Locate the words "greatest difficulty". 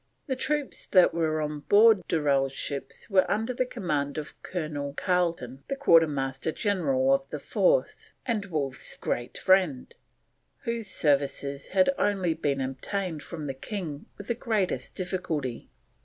14.33-15.69